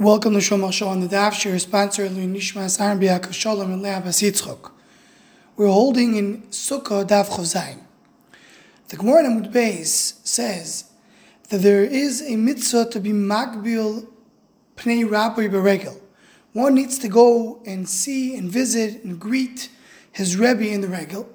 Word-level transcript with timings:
Welcome 0.00 0.32
to 0.32 0.38
Shomach 0.38 0.72
Show 0.72 0.88
on 0.88 1.00
the 1.00 1.08
Daf 1.08 1.34
Shir, 1.34 1.58
sponsor 1.58 2.08
Nishmas 2.08 2.80
Aaron 2.80 2.98
Biakov 2.98 3.34
Shalom 3.34 3.70
and 3.70 3.84
Basitzchok. 3.84 4.70
We're 5.58 5.66
holding 5.66 6.16
in 6.16 6.40
Sukkah 6.44 7.06
Daf 7.06 7.28
Chof 7.28 7.54
Zayin. 7.54 7.80
The 8.88 8.96
Gemara 8.96 9.26
in 9.26 9.52
Beis 9.52 10.26
says 10.26 10.84
that 11.50 11.58
there 11.58 11.84
is 11.84 12.22
a 12.22 12.36
mitzvah 12.36 12.88
to 12.92 12.98
be 12.98 13.10
magbil 13.10 14.06
pnei 14.74 15.06
rabbi 15.06 15.48
beregel. 15.48 16.00
One 16.54 16.76
needs 16.76 16.98
to 17.00 17.08
go 17.08 17.60
and 17.66 17.86
see 17.86 18.34
and 18.36 18.50
visit 18.50 19.04
and 19.04 19.20
greet 19.20 19.68
his 20.10 20.34
rebbe 20.34 20.66
in 20.66 20.80
the 20.80 20.88
regel. 20.88 21.28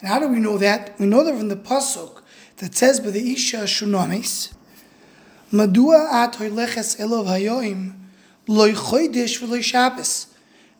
And 0.00 0.08
how 0.08 0.18
do 0.18 0.26
we 0.26 0.40
know 0.40 0.58
that? 0.58 0.98
We 0.98 1.06
know 1.06 1.22
that 1.22 1.38
from 1.38 1.48
the 1.48 1.54
pasuk 1.54 2.22
that 2.56 2.74
says 2.74 2.98
by 2.98 3.10
the 3.10 3.32
Isha 3.32 3.58
Shunamis, 3.58 4.52
Madua 5.54 6.12
at 6.12 6.32
hoileches 6.32 6.98
elov 6.98 7.26
hayoim 7.26 7.92
loy 8.48 8.72
chodesh 8.72 9.38
v'loy 9.40 9.62
Shabbos. 9.62 10.26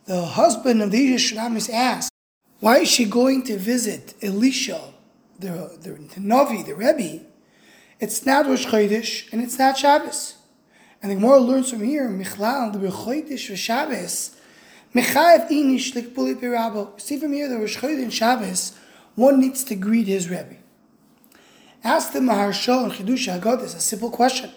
The 0.03 0.25
husband 0.25 0.81
of 0.81 0.91
the 0.91 1.13
Isha 1.13 1.35
Shunamis 1.35 1.71
asked, 1.73 2.11
why 2.59 2.79
is 2.79 2.89
she 2.89 3.05
going 3.05 3.43
to 3.43 3.57
visit 3.57 4.15
Elisha, 4.21 4.81
the, 5.39 5.77
the, 5.81 5.91
the 5.91 6.19
Navi, 6.19 6.65
the 6.65 6.75
Rebbe? 6.75 7.23
It's 8.01 8.25
not 8.25 8.47
Rosh 8.47 8.65
Chodesh 8.65 9.31
and 9.31 9.41
it's 9.41 9.57
not 9.57 9.77
Shabbos. 9.77 10.35
And 11.01 11.09
the 11.09 11.15
Gemara 11.15 11.39
learns 11.39 11.69
from 11.69 11.81
here, 11.81 12.09
Michlal, 12.09 12.73
the 12.73 12.79
Chodesh 12.79 13.49
v'Shabbos, 13.49 14.35
Mechayev 14.93 15.49
inish 15.51 15.93
likpuli 15.93 16.35
pirabo. 16.35 16.99
See 16.99 17.17
from 17.17 17.31
here, 17.31 17.47
the 17.47 17.59
Rosh 17.59 17.77
Chodesh 17.77 18.03
and 18.03 18.13
Shabbos, 18.13 18.77
one 19.15 19.39
needs 19.39 19.63
to 19.63 19.75
greet 19.75 20.07
his 20.07 20.29
Rebbe. 20.29 20.57
Ask 21.81 22.11
the 22.11 22.19
Maharsha 22.19 22.83
and 22.83 22.91
Chidush 22.91 23.33
Haggadah 23.39 23.63
a 23.63 23.79
simple 23.79 24.09
question. 24.09 24.51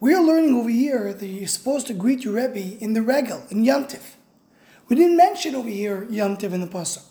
We 0.00 0.14
are 0.14 0.22
learning 0.22 0.54
over 0.54 0.70
here 0.70 1.12
that 1.12 1.26
you're 1.26 1.46
supposed 1.46 1.86
to 1.88 1.92
greet 1.92 2.24
your 2.24 2.34
Rebbe 2.34 2.82
in 2.82 2.94
the 2.94 3.02
regel, 3.02 3.42
in 3.50 3.64
Yomtiv. 3.64 4.14
We 4.88 4.96
didn't 4.96 5.18
mention 5.18 5.54
over 5.54 5.68
here 5.68 6.06
Yomtiv 6.06 6.54
in 6.54 6.62
the 6.62 6.66
Pasuk. 6.66 7.04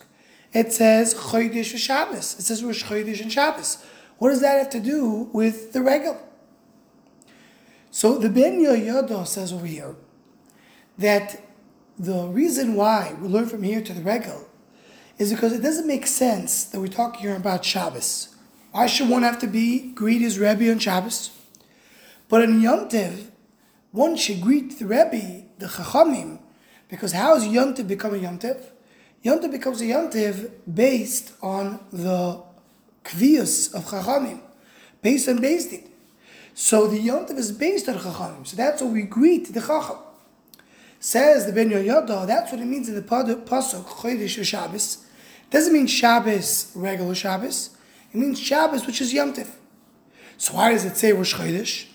It 0.53 0.73
says 0.73 1.13
Chodesh 1.13 1.77
Shabbos. 1.77 2.39
It 2.39 2.41
says 2.41 2.63
Rosh 2.63 2.83
Chodesh 2.83 3.21
and 3.21 3.31
Shabbos. 3.31 3.85
What 4.17 4.29
does 4.29 4.41
that 4.41 4.57
have 4.57 4.71
to 4.71 4.79
do 4.79 5.29
with 5.31 5.71
the 5.71 5.83
regel? 5.83 6.19
So 7.91 8.17
the 8.17 8.27
Ben 8.27 8.59
Yoyada 8.59 9.27
says 9.27 9.53
over 9.53 9.67
here 9.67 9.95
that 10.97 11.43
the 11.99 12.25
reason 12.25 12.73
why 12.73 13.15
we 13.21 13.27
learn 13.27 13.45
from 13.45 13.61
here 13.61 13.81
to 13.81 13.93
the 13.93 14.01
regel 14.01 14.47
is 15.19 15.31
because 15.31 15.53
it 15.53 15.61
doesn't 15.61 15.85
make 15.85 16.07
sense 16.07 16.63
that 16.63 16.79
we're 16.79 16.87
talking 16.87 17.21
here 17.21 17.35
about 17.35 17.63
Shabbos. 17.63 18.35
Why 18.71 18.87
should 18.87 19.09
one 19.09 19.21
have 19.21 19.37
to 19.39 19.47
be 19.47 19.91
greet 19.91 20.21
his 20.21 20.39
Rebbe 20.39 20.71
on 20.71 20.79
Shabbos? 20.79 21.38
But 22.29 22.43
in 22.43 22.61
Yom 22.61 22.87
Tov, 22.87 23.31
one 23.91 24.15
should 24.15 24.39
greet 24.39 24.77
the 24.77 24.85
Rebbe, 24.85 25.45
the 25.57 25.65
Chachamim, 25.65 26.39
because 26.87 27.11
how 27.11 27.35
is 27.35 27.47
Yom 27.47 27.73
Tov 27.73 27.87
become 27.87 28.13
a? 28.13 28.17
Yom 28.19 28.37
Tov 28.37 29.51
becomes 29.51 29.81
a 29.81 29.87
Yom 29.87 30.11
Tov 30.11 30.51
based 30.71 31.33
on 31.41 31.79
the 31.91 32.41
Kvius 33.03 33.73
of 33.73 33.85
Chachamim, 33.85 34.41
based 35.01 35.27
on 35.27 35.39
Beis 35.39 35.71
Din. 35.71 35.89
So 36.53 36.85
the 36.85 36.99
Yom 36.99 37.25
Tov 37.25 37.37
is 37.37 37.51
based 37.51 37.89
on 37.89 37.95
Chachamim, 37.95 38.45
so 38.45 38.55
that's 38.55 38.79
what 38.83 38.91
we 38.93 39.01
greet 39.01 39.51
the 39.51 39.59
Chacham. 39.59 39.97
Says 40.99 41.47
the 41.47 41.51
Ben 41.51 41.69
Yoyada, 41.71 42.27
that's 42.27 42.51
what 42.51 42.61
it 42.61 42.65
means 42.65 42.89
in 42.89 42.95
the 42.95 43.01
Pasuk, 43.01 43.45
Chodesh 43.45 44.43
Shabbos. 44.43 45.05
Doesn't 45.49 45.73
mean 45.73 45.87
Shabbos, 45.87 46.71
regular 46.75 47.15
Shabbos. 47.15 47.71
It 48.13 48.17
means 48.17 48.39
Shabbos, 48.39 48.85
which 48.85 49.01
is 49.01 49.13
Yom. 49.13 49.33
So 50.37 50.53
why 50.53 50.73
does 50.73 50.85
it 50.85 50.95
say 50.95 51.11
Rosh 51.11 51.33
Chodesh? 51.33 51.87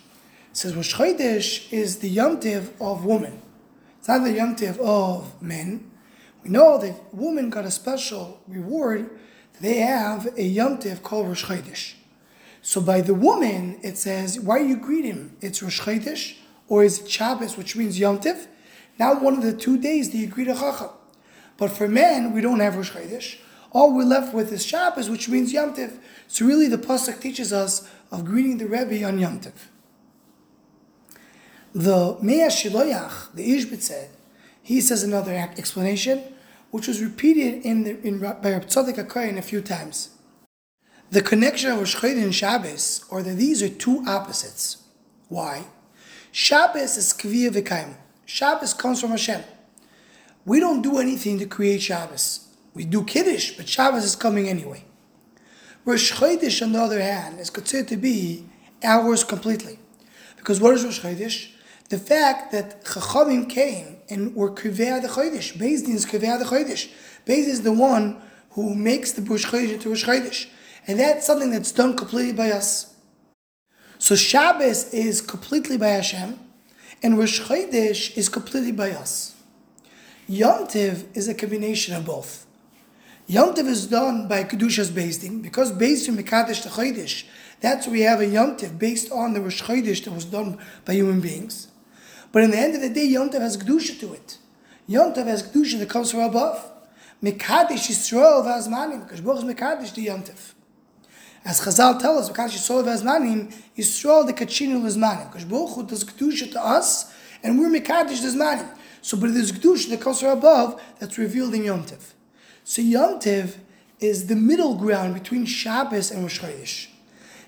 Says 0.55 0.77
Rosh 0.77 0.95
Chodesh 0.95 1.73
is 1.73 1.99
the 1.99 2.09
Yom 2.09 2.39
Tov 2.39 2.81
of 2.81 3.05
woman. 3.05 3.43
It's 3.99 4.07
not 4.07 4.23
the 4.23 4.31
Yom 4.31 4.55
Tov 4.55 4.79
of 4.79 5.43
men. 5.43 5.91
We 6.45 6.51
know 6.51 6.79
that 6.79 7.13
women 7.13 7.51
got 7.51 7.65
a 7.65 7.73
special 7.73 8.41
reward. 8.47 9.11
They 9.61 9.79
have 9.79 10.29
a 10.39 10.45
Yom 10.45 10.79
Tov 10.79 11.03
called 11.03 11.27
Rosh 11.27 11.45
Chodesh. 11.47 11.95
So 12.63 12.81
by 12.81 13.01
the 13.01 13.15
woman, 13.15 13.81
it 13.83 13.99
says, 13.99 14.39
why 14.39 14.59
you 14.59 14.77
greet 14.77 15.05
him? 15.05 15.37
It's 15.41 15.61
Rosh 15.61 15.81
Chodesh, 15.81 16.37
or 16.69 16.85
is 16.85 17.01
it 17.01 17.11
Shabbos, 17.11 17.57
which 17.57 17.75
means 17.75 17.99
Yom 17.99 18.21
Tov? 18.21 18.47
Now 18.97 19.19
one 19.19 19.35
of 19.35 19.43
the 19.43 19.55
two 19.55 19.77
days 19.77 20.13
that 20.13 20.19
you 20.19 20.29
greet 20.29 20.47
a 20.47 20.55
Chacham. 20.55 20.91
But 21.57 21.73
for 21.73 21.89
men, 21.89 22.33
we 22.33 22.41
don't 22.41 22.61
have 22.61 22.77
Rosh 22.77 22.93
Chodesh. 22.93 23.39
All 23.73 23.93
we're 23.93 24.05
left 24.05 24.33
with 24.33 24.53
is 24.53 24.65
Shabbos, 24.65 25.11
which 25.11 25.29
means 25.29 25.53
Yom 25.53 25.75
Tov. 25.75 25.99
So 26.29 26.47
really 26.47 26.69
the 26.69 26.79
Pasuk 26.79 27.21
teaches 27.21 27.53
us 27.53 27.89
of 28.13 28.25
greeting 28.25 28.59
the 28.59 28.67
Rebbe 28.67 29.05
on 29.05 29.19
Yom 29.19 29.41
Tov. 29.41 29.55
The 31.75 32.17
Mei 32.23 32.39
HaShiloach, 32.39 33.35
the 33.35 33.81
said, 33.81 34.11
he 34.63 34.81
says 34.81 35.03
another 35.03 35.33
explanation, 35.33 36.23
which 36.71 36.87
was 36.87 37.03
repeated 37.03 37.65
in, 37.65 37.83
the, 37.83 38.01
in 38.07 38.21
by 38.21 38.53
Reb 38.53 38.67
Tzadok 38.67 38.95
HaKohen 38.95 39.39
a 39.39 39.43
few 39.43 39.61
times. 39.61 40.11
The 41.11 41.21
connection 41.21 41.73
of 41.73 41.81
Rosh 41.81 42.01
and 42.05 42.33
Shabbos, 42.33 43.05
or 43.11 43.25
that 43.25 43.35
these 43.35 43.61
are 43.61 43.69
two 43.69 44.05
opposites. 44.07 44.85
Why? 45.29 45.65
Shabbos 46.31 46.97
is 46.97 47.13
Kviyah 47.13 47.51
V'Kaimu. 47.51 47.97
Shabbos 48.25 48.73
comes 48.73 49.01
from 49.01 49.11
Hashem. 49.11 49.43
We 50.45 50.61
don't 50.61 50.81
do 50.81 50.99
anything 50.99 51.41
to 51.41 51.47
create 51.47 51.83
Shabbos. 51.83 52.51
We 52.73 52.85
do 52.85 53.03
Kiddush, 53.03 53.57
but 53.57 53.69
Shabbos 53.69 54.05
is 54.05 54.15
coming 54.15 54.49
anyway. 54.49 54.85
Rosh 55.85 56.13
Chodesh, 56.13 56.63
on 56.63 56.71
the 56.71 56.81
other 56.81 57.03
hand, 57.03 57.41
is 57.41 57.51
considered 57.51 57.89
to 57.89 57.97
be 57.97 58.47
ours 58.85 59.25
completely. 59.25 59.81
Because 60.37 60.61
what 60.61 60.75
is 60.75 60.85
Rosh 60.85 61.01
Chodesh? 61.01 61.51
The 61.91 61.99
fact 61.99 62.53
that 62.53 62.85
Chachamim 62.85 63.49
came 63.49 63.99
and 64.09 64.35
were 64.35 64.51
Kiveh 64.51 65.03
the 65.03 65.09
Chodesh. 65.09 65.55
Beis 65.55 65.87
is 65.89 66.07
Kiveh 66.07 66.39
the 66.39 66.45
Chodesh. 66.45 66.91
Beis 67.27 67.47
is 67.47 67.63
the 67.63 67.73
one 67.73 68.21
who 68.51 68.75
makes 68.75 69.13
the 69.13 69.23
Rosh 69.23 69.47
Chodesh 69.47 69.75
into 69.75 69.91
Rosh 69.91 70.05
Chodesh. 70.05 70.47
And 70.87 70.99
that's 70.99 71.27
something 71.27 71.51
that's 71.51 71.73
done 71.73 71.97
completely 71.97 72.33
by 72.33 72.51
us. 72.51 72.95
So 73.99 74.17
Shabbos 74.17 74.93
is 74.93 75.21
completely 75.21 75.79
by 75.79 75.89
Hashem, 75.89 76.39
and 77.03 77.19
Rosh 77.19 77.41
Chodesh 77.41 78.17
is 78.17 78.29
completely 78.29 78.73
by 78.73 78.91
us. 78.91 79.35
Yom 80.27 80.67
Tiv 80.67 81.07
is 81.15 81.29
a 81.29 81.35
combination 81.35 81.95
of 81.95 82.05
both. 82.07 82.47
Yom 83.27 83.55
Tiv 83.55 83.67
is 83.67 83.87
done 83.87 84.29
by 84.29 84.45
Kedushas 84.45 84.95
Din, 85.21 85.41
because 85.41 85.71
based 85.73 86.09
on 86.09 86.17
Mekadesh 86.17 86.63
the 86.63 86.69
Chodesh, 86.71 87.25
that's 87.61 87.87
why 87.87 87.93
we 87.93 88.01
have 88.03 88.21
a 88.21 88.27
Yom 88.27 88.57
Tiv 88.57 88.79
based 88.79 89.11
on 89.11 89.33
the 89.33 89.41
Rosh 89.41 89.63
Chodesh 89.63 90.05
that 90.05 90.13
was 90.13 90.25
done 90.25 90.59
by 90.85 90.95
human 90.95 91.21
beings. 91.21 91.69
But 92.35 92.43
in 92.43 92.51
the 92.51 92.59
end 92.59 92.75
of 92.75 92.81
the 92.81 92.89
day, 92.89 93.05
Yom 93.05 93.31
Tov 93.31 93.43
has 93.43 93.57
Kedusha 93.57 94.01
to 94.01 94.13
it. 94.13 94.39
Yom 94.89 95.15
Tov 95.15 95.27
has 95.27 95.41
Kedusha 95.45 95.79
that 95.79 95.89
comes 95.89 96.11
from 96.11 96.19
above. 96.19 96.69
Mekadesh 97.23 97.87
Yisrael 97.89 98.45
v'azmanim, 98.45 99.05
because 99.05 99.21
Baruch 99.21 99.45
is 99.45 99.55
Mekadesh 99.55 99.95
the 99.95 100.03
Yom 100.03 100.25
Tov. 100.25 100.55
As 101.45 101.61
Chazal 101.61 102.01
tell 102.01 102.19
us, 102.19 102.29
Mekadesh 102.29 102.57
Yisrael 102.57 102.83
v'azmanim, 102.83 103.55
Yisrael 103.79 104.27
the 104.27 104.33
Kachinu 104.33 104.83
l'zmanim, 104.83 105.31
because 105.31 105.45
Baruch 105.45 105.87
does 105.87 106.03
Kedusha 106.03 106.51
to 106.51 106.61
us, 106.61 107.15
and 107.45 107.57
we're 107.57 107.69
Mekadesh 107.69 108.21
the 108.21 108.37
Zmanim. 108.37 108.69
So, 109.01 109.17
but 109.17 109.33
there's 109.33 109.53
Kedusha 109.53 109.91
that 109.91 110.01
comes 110.01 110.19
from 110.19 110.31
above 110.31 110.83
that's 110.99 111.17
revealed 111.17 111.55
in 111.55 111.63
Yom 111.63 111.85
Tov. 111.85 112.15
So 112.65 112.83
Yom 112.83 113.21
Tov 113.21 113.59
is 114.01 114.27
the 114.27 114.35
middle 114.35 114.75
ground 114.75 115.15
between 115.15 115.47
Shabbos 115.47 116.11
and 116.11 116.23
Rosh 116.23 116.41
Chodesh. 116.41 116.89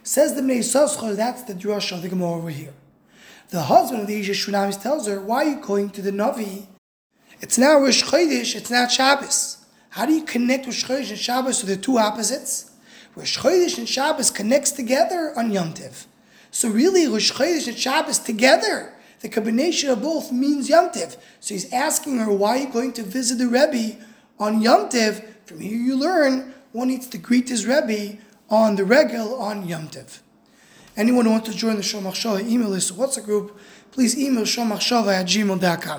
Says 0.05 0.37
the 0.37 0.43
Bnei 0.43 0.59
Yissaschar, 0.59 1.17
that's 1.17 1.43
the 1.43 1.55
drush 1.55 1.91
of 1.91 2.03
the 2.03 2.09
Gemara 2.09 2.35
over 2.35 2.51
here. 2.51 2.73
The 3.51 3.63
husband 3.63 4.03
of 4.03 4.07
the 4.09 4.19
Isha 4.19 4.33
Shunamis 4.33 4.83
tells 4.83 5.07
her, 5.07 5.21
why 5.21 5.45
are 5.45 5.51
you 5.51 5.61
going 5.61 5.91
to 5.91 6.03
the 6.03 6.11
Navi? 6.11 6.67
It's 7.41 7.57
now 7.57 7.79
Rosh 7.79 8.03
Chodesh, 8.03 8.57
it's 8.57 8.71
not 8.71 8.91
Shabbos. 8.91 9.59
How 9.91 10.05
do 10.05 10.13
you 10.13 10.25
connect 10.25 10.67
Rosh 10.67 10.85
Chodesh 10.85 11.11
and 11.11 11.19
Shabbos 11.19 11.61
to 11.61 11.67
the 11.67 11.77
two 11.77 11.97
opposites? 11.97 12.73
Rosh 13.15 13.39
Chodesh 13.39 13.79
and 13.79 13.89
Shabbos 13.89 14.33
connects 14.33 14.73
together 14.73 15.33
on 15.37 15.53
Yom 15.53 15.75
Tiv. 15.75 16.07
So 16.51 16.69
really, 16.69 17.07
Rosh 17.07 17.31
Chodesh 17.33 17.69
and 17.69 17.79
Shabbos 17.79 18.19
together, 18.19 18.93
the 19.21 19.29
combination 19.29 19.91
of 19.91 20.03
both 20.03 20.33
means 20.33 20.69
Yom 20.69 20.91
Tiv. 20.91 21.17
So 21.39 21.55
he's 21.55 21.73
asking 21.73 22.19
her, 22.19 22.33
why 22.33 22.59
are 22.59 22.63
you 22.63 22.73
going 22.73 22.93
to 22.95 23.03
visit 23.05 23.39
the 23.39 23.47
Rebbe 23.47 24.05
on 24.41 24.61
Yom 24.61 24.89
Tiv? 24.89 25.23
From 25.45 25.61
here 25.61 25.79
you 25.79 25.97
learn, 25.97 26.53
one 26.73 26.89
needs 26.89 27.07
to 27.09 27.19
greet 27.19 27.49
his 27.49 27.65
Rebbe 27.65 28.19
on 28.51 28.75
the 28.75 28.85
regel 28.85 29.41
on 29.41 29.69
Yom 29.69 29.87
Tiv. 29.89 30.21
Anyone 30.97 31.27
who 31.27 31.33
wants 31.33 31.51
to 31.51 31.55
join 31.55 31.77
the 31.77 31.83
Shomach 31.83 32.15
Shava 32.15 32.49
email 32.49 32.71
list 32.71 32.91
or 32.93 32.95
WhatsApp 32.95 33.25
group, 33.25 33.59
please 33.93 34.19
email 34.19 34.45
shomachshava 34.45 35.13
at 35.13 35.27
gmail.com. 35.27 35.95